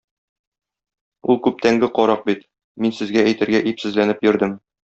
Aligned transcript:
Ул 1.33 1.37
күптәнге 1.47 1.89
карак 1.99 2.23
бит, 2.31 2.43
мин 2.87 2.97
сезгә 3.01 3.27
әйтергә 3.33 3.63
ипсезләнеп 3.75 4.27
йөрдем. 4.31 4.61